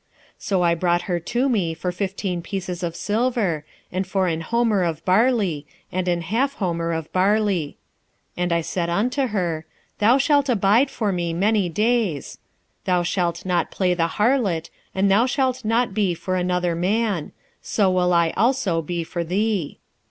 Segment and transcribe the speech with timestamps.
[0.39, 4.41] 3:2 So I bought her to me for fifteen pieces of silver, and for an
[4.41, 7.77] homer of barley, and an half homer of barley:
[8.35, 9.67] 3:3 And I said unto her,
[9.99, 12.39] Thou shalt abide for me many days;
[12.85, 17.31] thou shalt not play the harlot, and thou shalt not be for another man:
[17.61, 19.77] so will I also be for thee.